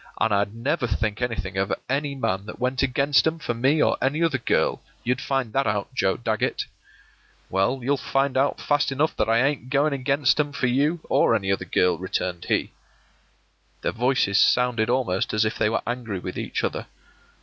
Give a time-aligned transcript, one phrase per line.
[0.19, 3.99] An' I'd never think anything of any man that went against 'em for me or
[4.01, 6.65] any other girl; you'd find that out, Joe Dagget.”
[7.51, 11.35] “Well, you'll find out fast enough that I ain't going against 'em for you or
[11.35, 12.71] any other girl,” returned he.
[13.83, 16.87] Their voices sounded almost as if they were angry with each other.